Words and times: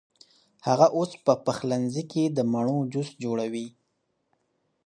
هغه 0.67 0.87
اوس 0.97 1.11
په 1.25 1.33
پخلنځي 1.45 2.03
کې 2.11 2.23
د 2.29 2.39
مڼو 2.51 2.77
جوس 2.93 3.09
جوړوي. 3.23 3.67